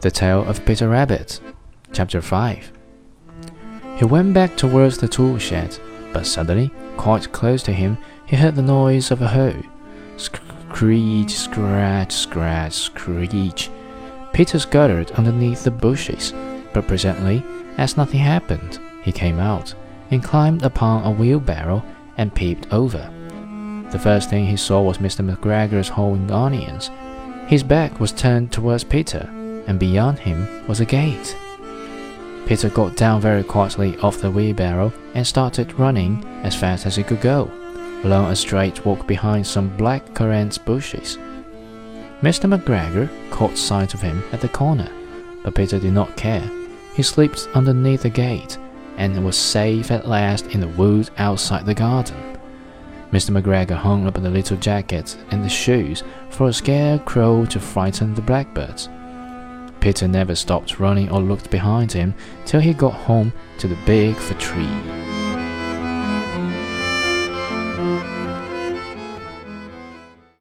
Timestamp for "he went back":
3.98-4.56